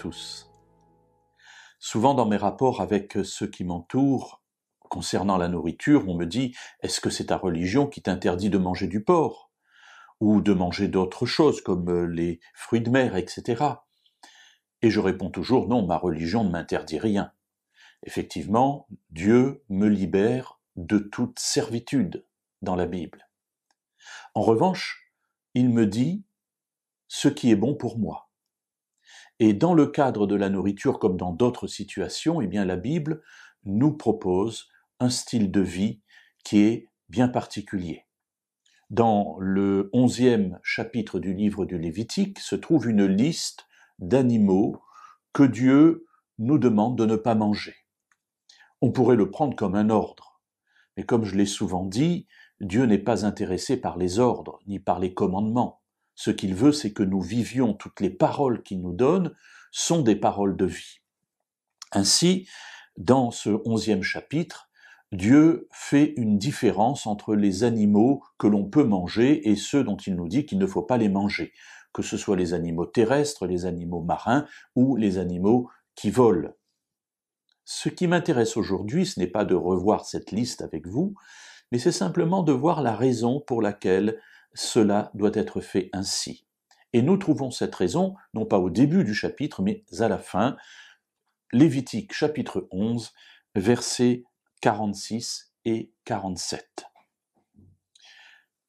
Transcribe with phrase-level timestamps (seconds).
[0.00, 0.50] Tous.
[1.78, 4.42] Souvent dans mes rapports avec ceux qui m'entourent,
[4.88, 8.86] concernant la nourriture, on me dit Est-ce que c'est ta religion qui t'interdit de manger
[8.86, 9.50] du porc?
[10.20, 13.62] Ou de manger d'autres choses comme les fruits de mer, etc.
[14.80, 17.32] Et je réponds toujours Non, ma religion ne m'interdit rien.
[18.02, 22.24] Effectivement, Dieu me libère de toute servitude
[22.62, 23.28] dans la Bible.
[24.32, 25.12] En revanche,
[25.52, 26.24] il me dit
[27.06, 28.29] ce qui est bon pour moi.
[29.38, 33.22] Et dans le cadre de la nourriture comme dans d'autres situations, eh bien la Bible
[33.64, 34.68] nous propose
[34.98, 36.00] un style de vie
[36.44, 38.06] qui est bien particulier.
[38.90, 43.66] Dans le onzième chapitre du livre du Lévitique se trouve une liste
[43.98, 44.80] d'animaux
[45.32, 46.06] que Dieu
[46.38, 47.76] nous demande de ne pas manger.
[48.80, 50.40] On pourrait le prendre comme un ordre,
[50.96, 52.26] mais comme je l'ai souvent dit,
[52.60, 55.79] Dieu n'est pas intéressé par les ordres ni par les commandements.
[56.20, 59.34] Ce qu'il veut, c'est que nous vivions toutes les paroles qu'il nous donne
[59.72, 61.00] sont des paroles de vie.
[61.92, 62.46] Ainsi,
[62.98, 64.68] dans ce onzième chapitre,
[65.12, 70.14] Dieu fait une différence entre les animaux que l'on peut manger et ceux dont il
[70.14, 71.54] nous dit qu'il ne faut pas les manger,
[71.94, 74.44] que ce soit les animaux terrestres, les animaux marins
[74.76, 76.50] ou les animaux qui volent.
[77.64, 81.14] Ce qui m'intéresse aujourd'hui, ce n'est pas de revoir cette liste avec vous,
[81.72, 84.20] mais c'est simplement de voir la raison pour laquelle
[84.54, 86.46] cela doit être fait ainsi.
[86.92, 90.56] Et nous trouvons cette raison, non pas au début du chapitre, mais à la fin,
[91.52, 93.12] Lévitique chapitre 11,
[93.54, 94.24] versets
[94.60, 96.86] 46 et 47.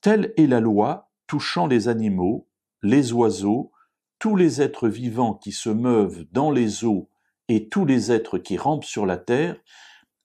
[0.00, 2.48] Telle est la loi touchant les animaux,
[2.82, 3.72] les oiseaux,
[4.18, 7.10] tous les êtres vivants qui se meuvent dans les eaux
[7.48, 9.56] et tous les êtres qui rampent sur la terre,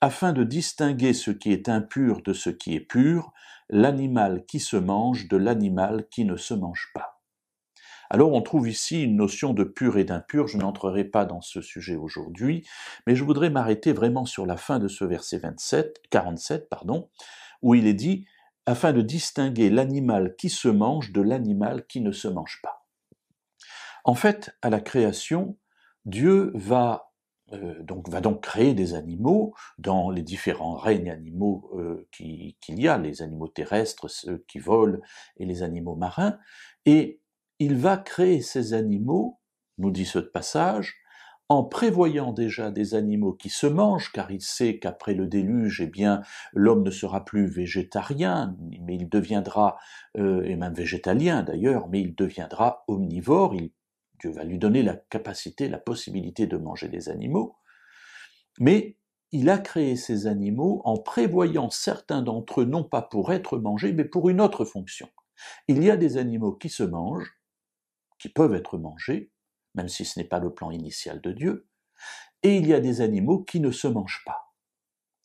[0.01, 3.33] afin de distinguer ce qui est impur de ce qui est pur,
[3.69, 7.15] l'animal qui se mange de l'animal qui ne se mange pas.
[8.09, 11.61] Alors on trouve ici une notion de pur et d'impur, je n'entrerai pas dans ce
[11.61, 12.67] sujet aujourd'hui,
[13.07, 17.09] mais je voudrais m'arrêter vraiment sur la fin de ce verset 27, 47, pardon,
[17.61, 18.27] où il est dit
[18.67, 22.85] afin de distinguer l'animal qui se mange de l'animal qui ne se mange pas.
[24.03, 25.57] En fait, à la création,
[26.05, 27.11] Dieu va
[27.53, 32.87] euh, donc, va donc créer des animaux dans les différents règnes animaux euh, qu'il y
[32.87, 34.99] a, les animaux terrestres, ceux qui volent,
[35.37, 36.37] et les animaux marins,
[36.85, 37.21] et
[37.59, 39.39] il va créer ces animaux,
[39.77, 40.95] nous dit ce passage,
[41.47, 45.87] en prévoyant déjà des animaux qui se mangent, car il sait qu'après le déluge, eh
[45.87, 46.21] bien,
[46.53, 49.77] l'homme ne sera plus végétarien, mais il deviendra,
[50.17, 53.53] euh, et même végétalien d'ailleurs, mais il deviendra omnivore,
[54.19, 57.57] Dieu va lui donner la capacité, la possibilité de manger des animaux,
[58.59, 58.97] mais
[59.31, 63.91] il a créé ces animaux en prévoyant certains d'entre eux non pas pour être mangés,
[63.91, 65.09] mais pour une autre fonction.
[65.67, 67.37] Il y a des animaux qui se mangent,
[68.19, 69.31] qui peuvent être mangés,
[69.73, 71.67] même si ce n'est pas le plan initial de Dieu,
[72.43, 74.53] et il y a des animaux qui ne se mangent pas.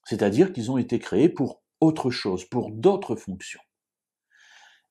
[0.05, 3.61] C'est-à-dire qu'ils ont été créés pour autre chose, pour d'autres fonctions.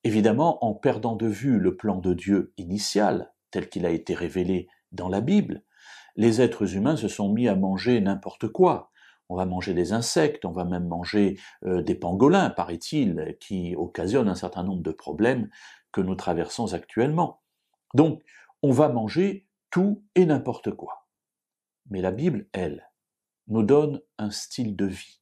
[0.02, 4.68] Évidemment, en perdant de vue le plan de Dieu initial, tel qu'il a été révélé
[4.92, 5.62] dans la Bible,
[6.16, 8.90] les êtres humains se sont mis à manger n'importe quoi.
[9.28, 14.28] On va manger des insectes, on va même manger euh, des pangolins, paraît-il, qui occasionnent
[14.28, 15.48] un certain nombre de problèmes
[15.92, 17.40] que nous traversons actuellement.
[17.94, 18.22] Donc,
[18.62, 21.06] on va manger tout et n'importe quoi.
[21.90, 22.90] Mais la Bible, elle,
[23.46, 25.20] nous donne un style de vie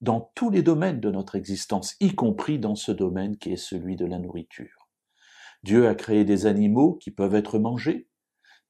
[0.00, 3.96] dans tous les domaines de notre existence, y compris dans ce domaine qui est celui
[3.96, 4.85] de la nourriture.
[5.66, 8.08] Dieu a créé des animaux qui peuvent être mangés,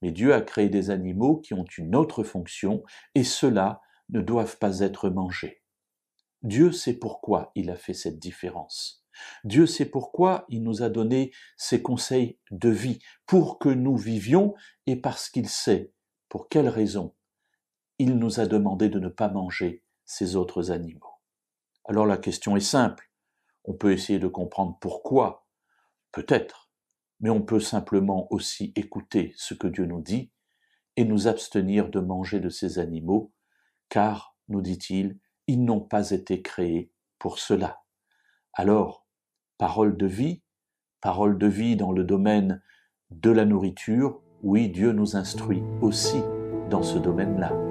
[0.00, 2.82] mais Dieu a créé des animaux qui ont une autre fonction,
[3.14, 5.62] et ceux-là ne doivent pas être mangés.
[6.40, 9.04] Dieu sait pourquoi il a fait cette différence.
[9.44, 14.54] Dieu sait pourquoi il nous a donné ses conseils de vie, pour que nous vivions,
[14.86, 15.92] et parce qu'il sait
[16.30, 17.14] pour quelle raison
[17.98, 21.20] il nous a demandé de ne pas manger ces autres animaux.
[21.84, 23.12] Alors la question est simple.
[23.64, 25.46] On peut essayer de comprendre pourquoi,
[26.10, 26.65] peut-être,
[27.20, 30.30] mais on peut simplement aussi écouter ce que Dieu nous dit
[30.96, 33.32] et nous abstenir de manger de ces animaux,
[33.88, 37.80] car, nous dit-il, ils n'ont pas été créés pour cela.
[38.52, 39.06] Alors,
[39.58, 40.42] parole de vie,
[41.00, 42.62] parole de vie dans le domaine
[43.10, 46.20] de la nourriture, oui, Dieu nous instruit aussi
[46.70, 47.65] dans ce domaine-là.